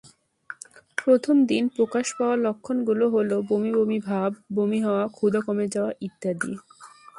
প্রথম 0.97 1.35
দিন 1.45 1.63
প্রকাশ 1.75 2.05
পাওয়া 2.17 2.35
লক্ষণগুলো 2.45 3.05
হল 3.09 3.29
বমি 3.49 3.71
বমি 3.77 3.99
ভাব, 4.09 4.31
বমি 4.55 4.79
হওয়া, 4.85 5.03
ক্ষুধা 5.15 5.39
কমে 5.47 5.65
যাওয়া 5.73 5.91
ইত্যাদি। 6.01 6.51